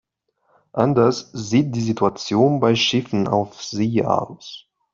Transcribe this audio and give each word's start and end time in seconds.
Anders 0.73 1.29
sieht 1.31 1.75
die 1.75 1.81
Situation 1.81 2.59
bei 2.59 2.73
Schiffen 2.73 3.27
auf 3.27 3.61
See 3.61 4.03
aus. 4.03 4.67